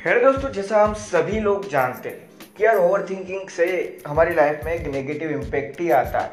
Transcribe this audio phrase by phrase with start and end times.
[0.00, 4.60] है दोस्तों, जैसा हम सभी लोग जानते हैं कि यार ओवर थिंकिंग से हमारी लाइफ
[4.64, 6.30] में एक नेगेटिव इम्पेक्ट ही आता है।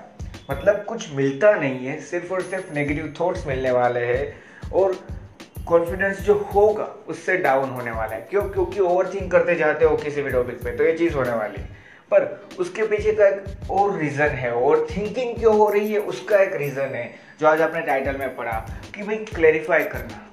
[0.52, 4.34] मतलब कुछ मिलता नहीं है, सिर्फ़ और सिर्फ़ नेगेटिव थॉट्स मिलने वाले हैं
[4.72, 4.96] और
[5.68, 8.42] कॉन्फिडेंस जो होगा, उससे डाउन होने वाला है। क्यों?
[8.42, 11.62] क्योंकि ओवर थिंक करते जाते हो किसी भी टॉपिक पे तो ये चीज़ होने वाली
[11.62, 11.68] है।
[12.12, 16.38] पर उसके पीछे का एक और रीज़न है और थिंकिंग क्यों हो रही है, उसका
[16.38, 20.27] एक रीज़न है, जो आज आपने टाइटल में पढ़ा, कि भाई क्लैरिफाई करना।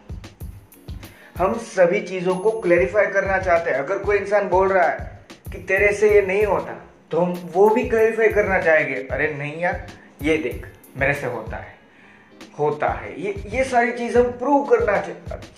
[1.37, 5.19] हम सभी चीज़ों को क्लैरिफाई करना चाहते हैं। अगर कोई इंसान बोल रहा है
[5.53, 9.61] कि तेरे से ये नहीं होता तो हम वो भी क्लैरिफाई करना चाहेंगे। अरे नहीं
[9.61, 9.87] यार,
[10.23, 11.75] ये देख, मेरे से होता है।
[12.59, 14.97] होता है। ये ये सारी चीज़ हम प्रूव करना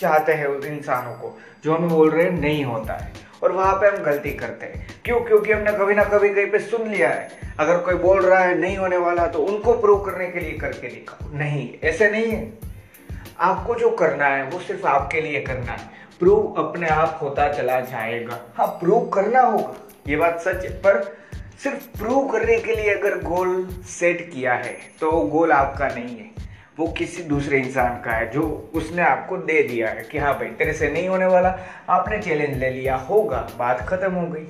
[0.01, 3.75] चाहते हैं उन इंसानों को, जो हमें बोल रहे हैं, नहीं होता है। और वहाँ
[3.75, 5.21] पे हम गलती करते हैं। क्यों?
[5.21, 8.59] क्योंकि हमने कभी ना कभी कहीं पे सुन लिया है। अगर कोई बोल रहा है,
[8.59, 12.66] नहीं होने वाला तो उनको प्रूव करने के लिए करके दिखाओ। नहीं, ऐसे नहीं है।
[13.41, 17.81] आपको जो करना है, वो सिर्फ़ आपके लिए करना है। प्रूव अपने आप होता चला
[17.83, 19.75] जाएगा। हाँ प्रूव करना होगा,
[20.09, 21.03] ये बात सच है, पर
[21.62, 26.16] सिर्फ़ प्रूव करने के लिए अगर गोल सेट किया है तो वो गोल आपका नहीं
[26.16, 26.31] है।
[26.78, 30.49] वो किसी दूसरे इंसान का है, जो उसने आपको दे दिया है कि हाँ भाई,
[30.49, 31.56] तेरे से नहीं होने वाला।
[31.91, 34.47] आपने चैलेंज ले लिया, होगा, बात खत्म हो गई।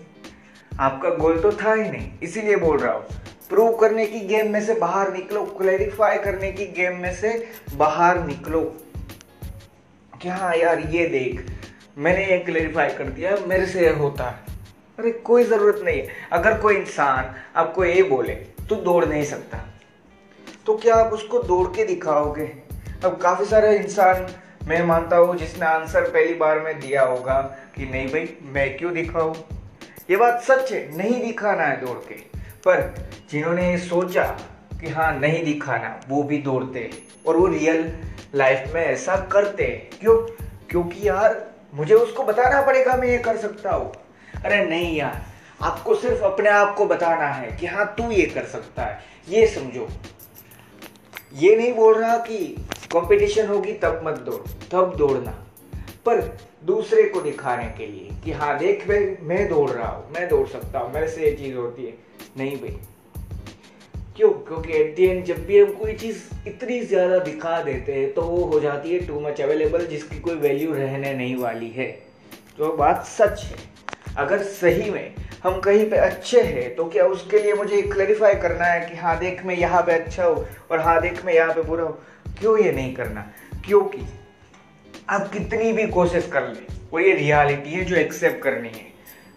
[0.72, 3.05] आपका गोल तो था ही नहीं, इसीलिए बोल रहा हूँ।
[3.51, 8.27] प्रूव करने की गेम में से बाहर निकलो क्लैरिफाई करने की गेम में से बाहर
[8.27, 8.61] निकलो।
[10.23, 11.47] कि हाँ यार, ये देख,
[11.99, 14.39] मैंने ये क्लैरिफाई कर दिया, मेरे से होता है।
[14.99, 18.35] अरे कोई ज़रूरत नहीं है। अगर कोई इंसान आपको ये बोले
[18.69, 19.59] तो दौड़ नहीं सकता।
[20.67, 22.47] तो क्या आप उसको दौड़ के दिखाओगे?
[23.05, 24.27] अब काफ़ी सारे इंसान,
[24.69, 27.41] मैं मानता हूँ, जिसने आंसर पहली बार में दिया होगा
[27.77, 29.35] कि नहीं भाई, मैं क्यों दिखाऊँ?
[30.11, 32.15] ये बात सच है, नहीं दिखाना है दौड़ के।
[32.65, 34.25] पर जिन्होंने सोचा
[34.81, 36.91] कि हाँ नहीं दिखाना, वो भी दौड़ते
[37.26, 37.92] और वो रियल
[38.34, 39.64] लाइफ में ऐसा करते
[40.00, 40.16] क्यों?
[40.70, 43.92] क्योंकि यार, मुझे उसको बताना पड़ेगा मैं ये कर सकता हूँ।
[44.44, 45.22] अरे नहीं यार,
[45.62, 49.47] आपको सिर्फ़ अपने आप को बताना है कि हाँ तू ये कर सकता है। ये
[49.47, 49.88] समझो।
[51.34, 52.38] ये नहीं बोल रहा कि
[52.93, 55.31] कंपटीशन होगी, तब मत दौड़, तब दौड़ना।
[56.06, 60.28] पर दूसरे को दिखाने के लिए कि हाँ देख भाई, मैं दौड़ रहा हूँ, मैं
[60.28, 61.94] दौड़ सकता हूँ, मेरे से ये चीज़ होती है।
[62.37, 62.78] नहीं भाई
[64.49, 68.23] क्योंकि एट दी एंड जब भी हम कोई चीज़ इतनी ज़्यादा दिखा देते हैं तो
[68.23, 71.87] वो हो जाती है टू मच अवेलेबल जिसकी कोई वैल्यू रहने नहीं वाली है।
[72.59, 73.56] तो बात सच है।
[74.19, 78.65] अगर सही में हम कहीं पे अच्छे हैं तो क्या उसके लिए मुझे क्लैरिफाई करना
[78.65, 81.62] है कि हाँ देख मैं यहाँ पे अच्छा हूँ, और हाँ देख मैं यहाँ पे
[81.62, 81.99] बुरा हूँ?
[82.39, 83.21] क्यों ये नहीं करना?
[83.67, 84.06] क्योंकि
[85.11, 88.85] आप कितनी भी कोशिश कर ले, वो ये रियलिटी है जो एक्सेप्ट करनी है।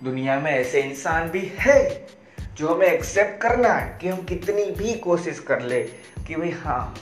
[0.03, 1.80] दुनिया में ऐसे इंसान भी है।
[2.59, 5.81] जो हमें एक्सेप्ट करना है कि हम कितनी भी कोशिश कर ले
[6.28, 6.96] कि भाई हाँ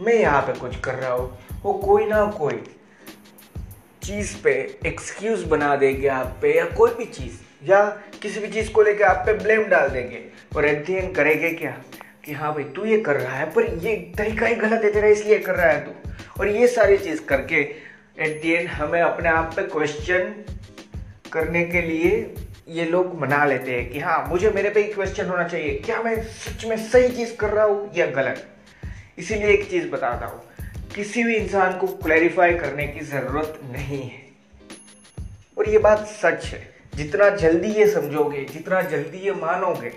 [0.00, 2.62] मैं यहाँ पे कुछ कर रहा हूँ, वो कोई ना कोई
[4.02, 4.52] चीज़ पे
[4.86, 7.38] एक्सक्यूज बना देंगे आप पे या कोई भी चीज़,
[7.70, 7.84] या
[8.22, 10.22] किसी भी चीज़ को लेकर आप पे ब्लेम डाल देंगे
[10.56, 11.70] और एट दी करेंगे क्या?
[12.24, 15.08] कि हाँ भाई, तू ये कर रहा है, पर ये तरीका ही गलत है तेरा,
[15.08, 17.60] इसलिए कर रहा है तू। और ये सारी चीज़ करके
[18.18, 20.34] एट दी एंड हमें अपने आप पे क्वेश्चन
[21.32, 22.22] करने के लिए
[22.68, 26.02] ये लोग मना लेते हैं कि हाँ मुझे मेरे पे ही क्वेश्चन होना चाहिए। क्या
[26.02, 28.48] मैं सच में सही चीज़ कर रहा हूँ या गलत?
[29.18, 30.42] इसीलिए एक चीज़ बताता हूँ।
[30.94, 34.22] किसी भी इंसान को क्लैरिफाई करने की ज़रूरत नहीं है।
[35.58, 39.92] और ये बात सच है। जितना जल्दी ये समझोगे, जितना जल्दी ये मानोगे,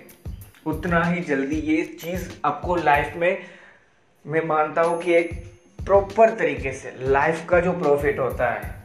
[0.66, 3.38] उतना ही जल्दी ये चीज़ आपको लाइफ में,
[4.28, 5.52] मैं मानता हूँ कि एक
[5.86, 8.76] प्रॉपर तरीके से लाइफ का जो प्रॉफिट होता है,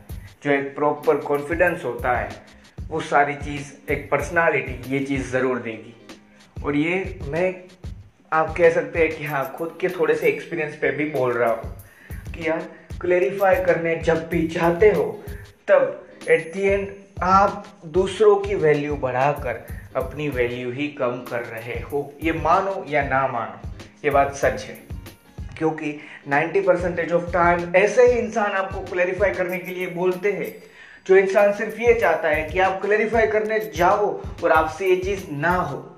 [0.44, 2.59] जो एक प्रॉपर कॉन्फिडेंस होता है
[2.90, 5.94] वो सारी चीज़, एक पर्सनालिटी ये चीज़ ज़रूर देगी।
[6.64, 7.54] और ये मैं,
[8.32, 11.50] आप कह सकते हैं कि हाँ खुद के थोड़े से एक्सपीरियंस पे भी बोल रहा
[11.50, 11.84] हूँ
[12.32, 12.68] कि यार
[13.00, 15.24] क्लेरिफाई करने जब भी चाहते हो,
[15.68, 16.88] तब एट दी एंड
[17.22, 19.66] आप दूसरों की वैल्यू बढ़ाकर
[19.96, 23.68] अपनी वैल्यू ही कम कर रहे हो। ये मानो या ना मानो,
[24.04, 24.78] ये बात सच है।
[25.58, 30.69] क्योंकि 90 परसेंटेज ऑफ़ टाइम ऐसे ही इंसान आपको क्लैरिफाई करने के लिए बोलते हैं
[31.10, 35.24] जो इंसान सिर्फ़ ये चाहता है कि आप क्लैरिफाई करने जाओ और आपसे ये चीज़
[35.30, 35.96] ना हो।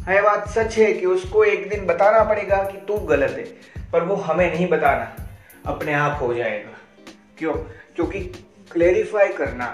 [0.00, 3.44] है बात सच है कि उसको एक दिन बताना पड़ेगा कि तू गलत है,
[3.92, 5.16] पर वो हमें नहीं बताना,
[5.66, 6.78] अपने आप हो जाएगा।
[7.38, 7.52] क्यों?
[7.96, 8.20] क्योंकि
[8.72, 9.66] क्लेरिफाई करना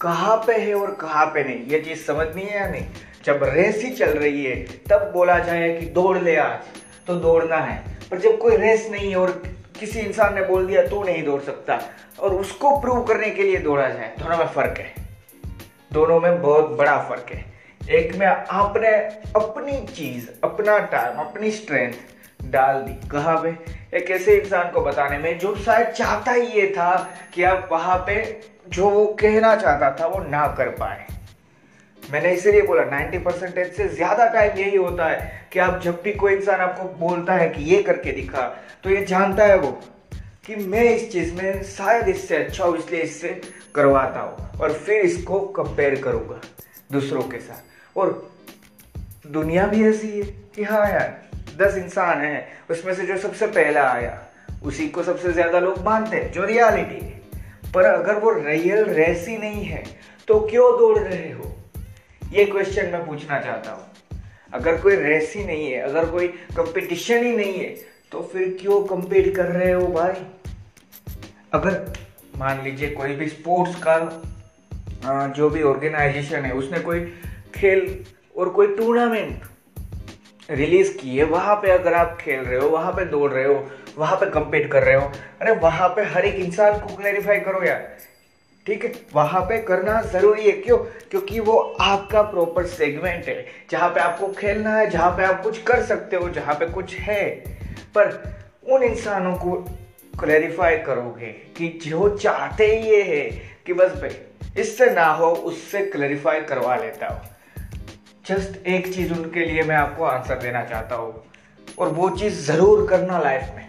[0.00, 2.86] कहाँ पे है और कहाँ पे नहीं, ये चीज़ समझनी है या नहीं?
[3.24, 4.56] जब रेस ही चल रही है,
[4.90, 6.60] तब बोला जाए कि दौड़ ले आज
[7.06, 9.42] तो दौड़ना है। पर जब कोई रेस नहीं है और
[9.82, 11.80] किसी इंसान ने बोल दिया, तू नहीं दौड़ सकता।
[12.20, 14.94] और उसको प्रूव करने के लिए दौड़ा जाए, दोनों में फ़र्क है।
[15.92, 17.44] दोनों में बहुत बड़ा फ़र्क है।
[17.90, 18.90] एक में आपने
[19.36, 21.92] अपनी चीज़, अपना टाइम अपनी स्ट्रेंथ
[22.44, 23.48] डाल दी। कहा पे?
[23.96, 27.98] एक ऐसे इंसान को बताने में जो शायद चाहता ही ये था कि आप वहाँ
[27.98, 31.06] पे जो वो कहना चाहता था वो ना कर पाए।
[32.10, 36.12] मैंने इसीलिए बोला 90 परसेंटेज से ज़्यादा टाइम यही होता है कि आप जब भी
[36.12, 38.42] कोई इंसान आपको बोलता है कि ये करके दिखा
[38.84, 39.70] तो ये जानता है वो
[40.46, 43.28] कि मैं इस चीज़ में शायद इससे अच्छा हूँ इसलिए इससे
[43.74, 46.40] करवाता हूँ और फिर इसको कंपेयर करूँगा
[46.92, 48.32] दूसरों के साथ। और
[49.26, 50.22] दुनिया भी ऐसी है
[50.56, 51.22] कि हाँ यार,
[51.58, 54.18] दस इंसान है, उसमें से जो सबसे पहला आया,
[54.64, 57.20] उसी को सबसे ज़्यादा लोग मानते हैं, जो रियलिटी है।
[57.74, 59.82] पर अगर वो रियल रेसी नहीं है
[60.28, 61.51] तो क्यों दौड़ रहे हो?
[62.32, 64.20] ये क्वेश्चन मैं पूछना चाहता हूँ।
[64.54, 66.26] अगर कोई रेस ही नहीं है, अगर कोई
[66.56, 67.68] कंपटीशन ही नहीं है
[68.12, 70.24] तो फिर क्यों कंपीट कर रहे हो भाई?
[71.52, 71.92] अगर
[72.38, 73.96] मान लीजिए कोई भी स्पोर्ट्स का
[75.36, 77.00] जो भी ऑर्गेनाइजेशन है, उसने कोई
[77.54, 78.04] खेल
[78.36, 79.42] और कोई टूर्नामेंट
[80.50, 83.66] रिलीज़ की है, वहाँ पे अगर आप खेल रहे हो, वहाँ पे दौड़ रहे हो,
[83.98, 87.62] वहाँ पे कंपीट कर रहे हो, अरे वहाँ पे हर एक इंसान को क्लैरिफाई करो
[87.64, 87.88] यार।
[88.66, 88.92] ठीक है?
[89.14, 90.76] वहाँ पे करना ज़रूरी है। क्यों?
[91.10, 95.62] क्योंकि वो आपका प्रॉपर सेगमेंट है। जहाँ पे आपको खेलना है, जहाँ पे आप कुछ
[95.62, 97.28] कर सकते हो, जहाँ पे कुछ है।
[97.94, 98.36] पर
[98.70, 99.52] उन इंसानों को
[100.20, 103.30] क्लैरिफाई करोगे कि जो चाहते ये है
[103.66, 104.16] कि बस भाई,
[104.58, 107.20] इससे ना हो, उससे क्लैरिफाई करवा लेता हो।
[108.26, 111.22] जस्ट एक चीज़ उनके लिए मैं आपको आंसर देना चाहता हूँ,
[111.78, 113.68] और वो चीज़ ज़रूर करना लाइफ में।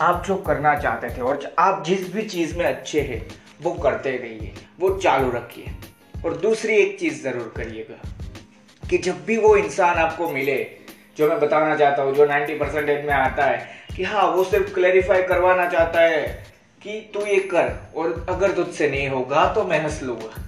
[0.00, 4.16] आप जो करना चाहते थे, और आप जिस भी चीज़ में अच्छे हैं वो करते
[4.16, 5.72] रहिए वो चालू रखिए।
[6.24, 8.00] और दूसरी एक चीज़ ज़रूर करिएगा
[8.82, 10.56] कि जब भी वो इंसान आपको मिले,
[11.16, 13.66] जो मैं बताना चाहता हूँ, जो 90 परसेंटेज में आता है,
[13.96, 16.22] कि हाँ वो सिर्फ़ क्लैरिफाई करवाना चाहता है
[16.82, 20.42] कि तू ये कर, और अगर तुझसे नहीं होगा तो मैं हंस लूँगा।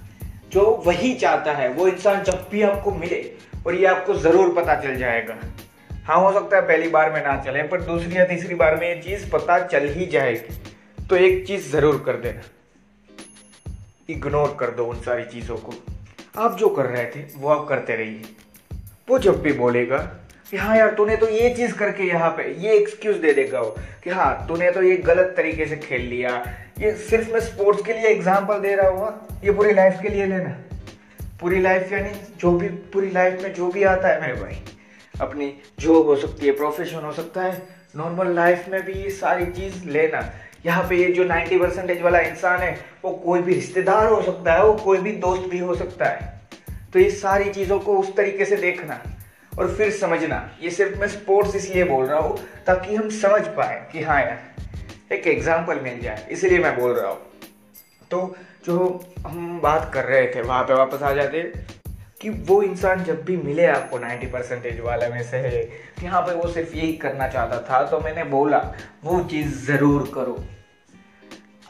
[0.51, 3.21] जो वही चाहता है, वो इंसान जब भी आपको मिले,
[3.67, 5.37] और ये आपको ज़रूर पता चल जाएगा।
[6.05, 8.87] हाँ हो सकता है पहली बार में ना चले, पर दूसरी या तीसरी बार में
[8.89, 12.41] ये चीज़ पता चल ही जाएगी। तो एक चीज़ ज़रूर कर देना।
[14.09, 15.73] इग्नोर कर दो उन सारी चीज़ों को।
[16.37, 18.21] आप जो कर रहे थे, वो आप करते रहिए।
[19.09, 19.97] वो जब भी बोलेगा,
[20.51, 23.75] कि हाँ यार, तूने तो ये चीज़ करके यहाँ पे, ये एक्सक्यूज दे देगा वो,
[24.03, 26.31] कि हाँ तूने तो ये गलत तरीके से खेल लिया।
[26.79, 30.25] ये सिर्फ़ मैं स्पोर्ट्स के लिए एग्ज़ाम्पल दे रहा हूँ ये पूरी लाइफ के लिए
[30.25, 30.55] लेना।
[31.41, 34.61] पूरी लाइफ यानी जो भी, पूरी लाइफ में जो भी आता है मेरे भाई
[35.13, 37.61] अपनी जॉब हो सकती है प्रोफेशन हो सकता है
[37.95, 40.21] नॉर्मल लाइफ में भी ये सारी चीज़ लेना।
[40.65, 42.71] यहाँ पे ये जो 90 परसेंटेज वाला इंसान है,
[43.03, 46.33] वो कोई भी रिश्तेदार हो सकता है, वो कोई भी दोस्त भी हो सकता है।
[46.93, 48.99] तो ये सारी चीज़ों को उस तरीके से देखना
[49.59, 53.89] और फिर समझना। ये सिर्फ़ मैं स्पोर्ट्स इसलिए बोल रहा हूँ, ताकि हम समझ पाए
[53.91, 54.39] कि हाँ यार,
[55.11, 57.21] एक एग्ज़ाम्पल मिल जाए, इसलिए मैं बोल रहा हूँ।
[58.11, 61.41] तो जो हम बात कर रहे थे, वहाँ पे वापस आ जाते।
[62.21, 65.63] कि वो इंसान जब भी मिले आपको 90 परसेंटेज वाले में से है
[65.99, 70.11] कि हाँ भाई वो सिर्फ़ यही करना चाहता था तो मैंने बोला, वो चीज़ ज़रूर
[70.15, 70.43] करो।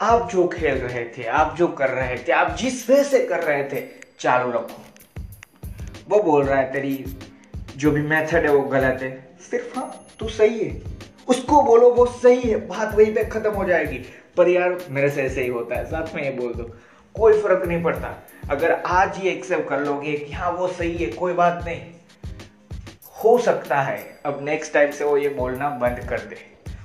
[0.00, 3.42] आप जो खेल रहे थे, आप जो कर रहे थे, आप जिस वे से कर
[3.42, 3.86] रहे थे,
[4.18, 4.82] चालू रखो।
[6.08, 7.16] वो बोल रहा है, तेरी
[7.76, 10.82] जो भी मेथड है वो गलत है। सिर्फ़ हाँ तू सही है।
[11.28, 13.98] उसको बोलो, वो सही है। बात वहीं पे खत्म हो जाएगी।
[14.36, 16.76] पर यार, मेरे से ऐसे ही होता है। साथ में ये बोल दो,
[17.14, 21.06] कोई फ़र्क नहीं पड़ता। अगर आज ही एक्सेप्ट कर लोगे कि हाँ वो सही है,
[21.06, 21.80] कोई बात नहीं।
[23.24, 26.36] हो सकता है, अब नेक्स्ट टाइम से वो ये बोलना बंद कर दे।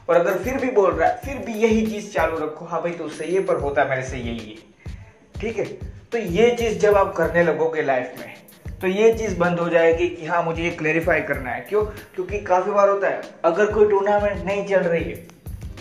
[0.10, 2.92] और अगर फिर भी बोल रहा है, फिर भी यही चीज़ चालू रखो हाँ भाई
[2.92, 4.94] तो सही है, पर होता मेरे से यही है।
[5.42, 5.66] ठीक है?
[6.12, 8.34] तो ये चीज़ जब आप करने लगोगे लाइफ में
[8.82, 11.84] तो ये चीज़ बंद हो जाएगी कि हाँ मुझे ये क्लेरिफाई करना है। क्यों?
[11.86, 15.28] क्योंकि काफ़ी बार होता है, अगर कोई टूर्नामेंट नहीं चल रही है,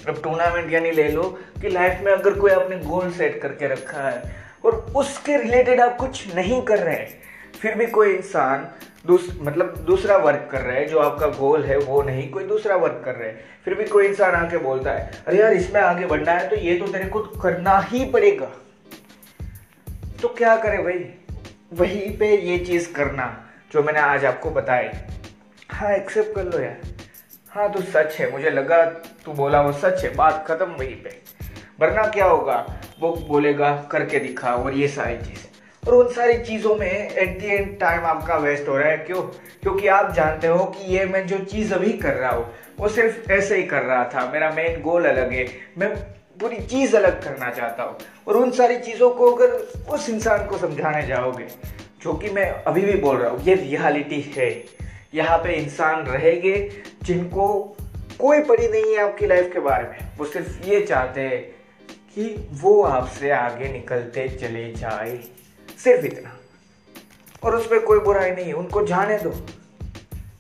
[0.08, 1.22] अब टूर्नामेंट यानी ले लो
[1.62, 5.96] कि लाइफ में अगर कोई आपने गोल सेट करके रखा है और उसके रिलेटेड आप
[5.96, 7.18] कुछ नहीं कर रहे हैं।
[7.60, 8.68] फिर भी कोई इंसान
[9.06, 12.76] दूस, मतलब दूसरा वर्क कर रहा है जो आपका गोल है वो नहीं कोई दूसरा
[12.76, 16.06] वर्क कर रहा है। फिर भी कोई इंसान आके बोलता है अरे यार इसमें आगे
[16.06, 18.50] बढ़ना है तो ये तो तेरे को करना ही पड़ेगा।
[20.22, 21.08] तो क्या करे भाई?
[21.72, 23.26] वहीं पे ये चीज़ करना
[23.72, 24.88] जो मैंने आज आपको बताई।
[25.70, 26.80] हाँ एक्सेप्ट कर लो यार।
[27.50, 28.84] हाँ तो सच है मुझे लगा
[29.24, 31.16] तू बोला वो सच है। बात खत्म वहीं पे।
[31.80, 32.79] वरना क्या होगा?
[33.00, 35.46] वो बोलेगा, करके दिखा और ये सारी चीज़।
[35.88, 39.22] और उन सारी चीज़ों में एट दी एंड टाइम आपका वेस्ट हो रहा है। क्यों?
[39.62, 43.32] क्योंकि आप जानते हो कि ये मैं जो चीज़ अभी कर रहा हूँ, वो सिर्फ़
[43.32, 45.46] ऐसे ही कर रहा था। मेरा मेन गोल अलग है।
[45.78, 45.96] मैं
[46.40, 49.52] पूरी चीज़ अलग करना चाहता हूँ। और उन सारी चीज़ों को अगर
[49.94, 51.44] उस इंसान को समझाने जाओगे,
[52.02, 54.64] जो कि मैं अभी भी बोल रहा हूँ, ये रियलिटी है।
[55.14, 56.70] यहाँ पे इंसान रहेंगे
[57.02, 57.76] जिनको
[58.18, 61.59] कोई पड़ी नहीं है आपकी लाइफ के बारे में। वो सिर्फ़ ये चाहते हैं
[62.20, 65.18] कि वो आपसे आगे निकलते चले जाए।
[65.84, 66.38] सिर्फ़ इतना।
[67.42, 69.46] और उसमें कोई बुराई नहीं, उनको जाने दो।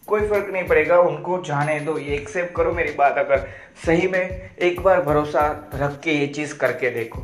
[0.06, 3.48] कोई फ़र्क नहीं पड़ेगा, उनको जाने दो। ये एक्सेप्ट करो मेरी बात, अगर
[3.86, 7.20] सही में एक बार भरोसा रख के ये चीज़ करके देखो।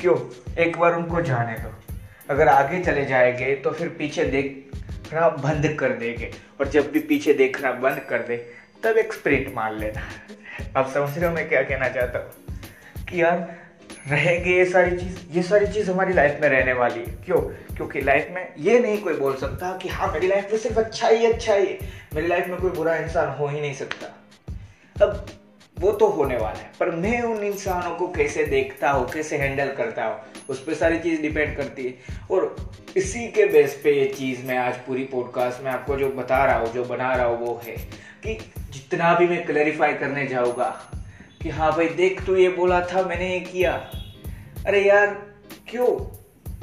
[0.00, 0.16] क्यों?
[0.58, 1.94] एक बार उनको जाने दो।
[2.30, 7.34] अगर आगे चले जाएँगे तो फिर पीछे देखना बंद कर देंगे। और जब भी पीछे
[7.34, 8.36] देखना बंद कर दे,
[8.82, 10.00] तब एक स्प्रिंट मार लेना।
[10.80, 12.32] आप समझ रहे हो मैं क्या कहना चाहता हूँ?
[13.06, 13.65] कि यार
[14.08, 15.18] रहेंगे ये सारी चीज़?
[15.32, 17.40] ये सारी चीज़ हमारी लाइफ में रहने वाली है। क्यों?
[17.76, 21.08] क्योंकि लाइफ में ये नहीं कोई बोल सकता कि हाँ मेरी लाइफ में सिर्फ़ अच्छा
[21.08, 21.78] ही अच्छा ही है।
[22.14, 24.06] मेरी लाइफ में कोई बुरा इंसान हो ही नहीं सकता।
[25.06, 25.26] अब
[25.80, 29.72] वो तो होने वाला है, पर मैं उन इंसानों को कैसे देखता हूँ, कैसे हैंडल
[29.72, 31.94] करता हूँ, उस पर सारी चीज़ डिपेंड करती है।
[32.30, 32.56] और
[32.96, 36.58] इसी के बेस पे ये चीज़ मैं आज पूरी पॉडकास्ट में आपको जो बता रहा
[36.58, 37.76] हूँ, जो बना रहा हूँ, वो है
[38.22, 38.34] कि
[38.72, 40.68] जितना भी मैं क्लैरिफाई करने जाऊँगा
[41.46, 43.90] कि हाँ भाई, देख तू ये बोला था, मैंने ये किया।
[44.66, 45.06] अरे यार,
[45.68, 46.16] क्यों?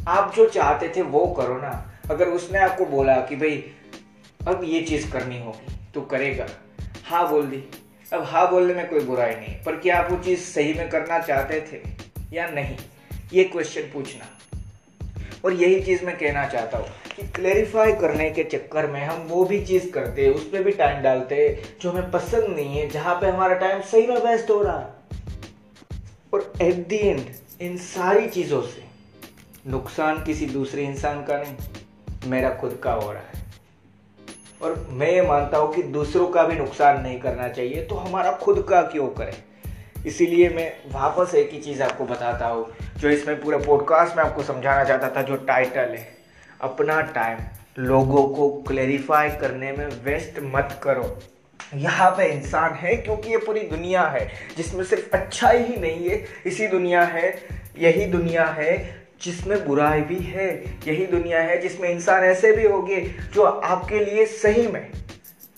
[0.08, 3.72] आप जो चाहते थे वो करो ना। अगर उसने आपको बोला कि भाई,
[4.48, 6.48] अब ये चीज़ करनी होगी तो करेगा।
[7.06, 7.64] हाँ बोल दी।
[8.14, 11.20] अब हाँ बोलने में कोई बुराई नहीं। पर क्या आप वो चीज़ सही में करना
[11.20, 11.82] चाहते थे
[12.36, 12.78] या नहीं?
[13.34, 14.26] ये क्वेश्चन पूछना।
[15.46, 19.44] और यही चीज़ मैं कहना चाहता हूँ। कि क्लेरिफाई करने के चक्कर में हम वो
[19.46, 21.38] भी चीज़ करते उस पर भी टाइम डालते
[21.82, 24.92] जो हमें पसंद नहीं है, जहाँ पे हमारा टाइम सही में वेस्ट हो रहा है।
[26.34, 27.22] और एट दी एंड
[27.62, 28.84] इन सारी चीज़ों से
[29.68, 31.56] नुकसान किसी दूसरे इंसान का नहीं,
[32.32, 33.42] मेरा खुद का हो रहा है।
[34.62, 38.32] और मैं ये मानता हूँ कि दूसरों का भी नुकसान नहीं करना चाहिए तो हमारा
[38.34, 39.34] खुद का क्यों करें?
[40.06, 42.66] इसीलिए मैं वापस एक ही चीज़ आपको बताता हूँ,
[42.98, 46.13] जो इसमें पूरे पॉडकास्ट में आपको समझाना चाहता था, जो टाइटल है।
[46.64, 47.38] अपना टाइम
[47.80, 51.20] लोगों को क्लेरिफाई करने में वेस्ट मत करो।
[51.76, 54.28] यहाँ पे इंसान है क्योंकि ये पूरी दुनिया है,
[54.58, 57.34] जिसमें सिर्फ़ अच्छा ही नहीं है, इसी दुनिया है,
[57.80, 60.48] यही दुनिया है, जिसमें बुराई भी है,
[60.88, 63.02] यही दुनिया है, जिसमें इंसान ऐसे भी होंगे
[63.34, 64.92] जो आपके लिए सही में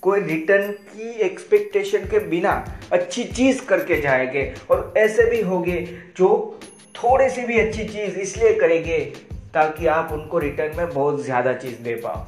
[0.02, 2.54] कोई रिटर्न की एक्सपेक्टेशन के बिना
[2.92, 5.82] अच्छी चीज़ करके जाएँगे और ऐसे भी होंगे
[6.18, 6.60] जो
[6.96, 9.00] थोड़ी सी भी अच्छी चीज़ इसलिए करेंगे
[9.56, 12.26] ताकि आप उनको रिटर्न में बहुत ज़्यादा चीज़ दे पाओ।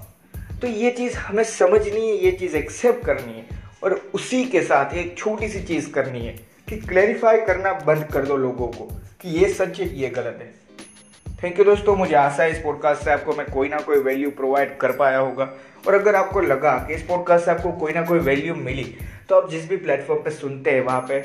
[0.62, 3.46] तो ये चीज़ हमें समझनी है, ये चीज़ एक्सेप्ट करनी है
[3.84, 6.34] और उसी के साथ एक छोटी सी चीज़ करनी है
[6.68, 8.86] कि क्लैरिफाई करना बंद कर दो लोगों को
[9.22, 10.54] कि ये सच है, ये गलत है।
[11.44, 14.32] थैंक यू दोस्तों, मुझे आशा है इस पॉडकास्ट से आपको मैं कोई ना कोई वैल्यू
[14.32, 15.50] प्रोवाइड कर पाया होगा।
[15.88, 18.84] और अगर आपको लगा कि इस पॉडकास्ट से आपको कोई ना कोई वैल्यू मिली
[19.30, 21.20] तो आप जिस भी प्लेटफॉर्म पे सुनते हैं, वहाँ पे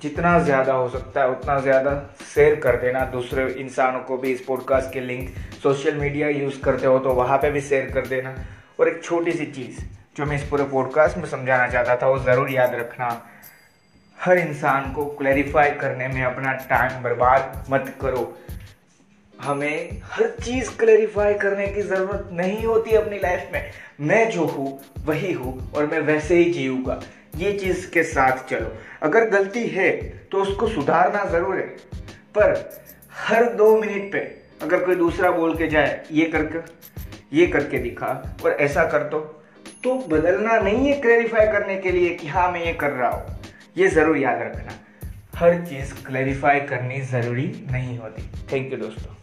[0.00, 1.92] जितना ज़्यादा हो सकता है, उतना ज़्यादा
[2.34, 6.86] शेयर कर देना। दूसरे इंसानों को भी इस पॉडकास्ट के लिंक सोशल मीडिया यूज़ करते
[6.86, 8.34] हो तो वहाँ पे भी शेयर कर देना।
[8.80, 9.80] और एक छोटी सी चीज़
[10.16, 13.08] जो मैं इस पूरे पॉडकास्ट में समझाना चाहता था, वो ज़रूर याद रखना।
[14.18, 18.22] हर इंसान को क्लैरिफाई करने में अपना टाइम बर्बाद मत करो।
[19.34, 24.80] हमें हर चीज़ क्लैरिफाई करने की ज़रूरत नहीं होती अपनी लाइफ में। मैं जो हूँ,
[25.04, 27.00] वही हूँ और मैं वैसे ही जीऊँगा।
[27.36, 29.90] ये चीज़ के साथ चलो। अगर गलती है
[30.32, 31.66] तो उसको सुधारना ज़रूर है।
[32.34, 32.54] पर
[33.18, 34.18] हर दो मिनट पे
[34.62, 36.58] अगर कोई दूसरा बोल के जाए, ये करके
[37.32, 38.06] ये करके दिखा
[38.44, 39.18] और ऐसा कर दो
[39.84, 43.36] तो बदलना नहीं है क्लैरिफाई करने के लिए कि हाँ मैं ये कर रहा हूँ।
[43.76, 44.78] ये ज़रूर याद रखना।
[45.36, 49.14] हर चीज़ क्लैरिफाई करनी ज़रूरी नहीं होती। थैंक यू दोस्तों।